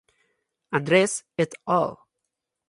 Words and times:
Andres 0.79 1.27
"et 1.37 1.53
al". 1.77 1.95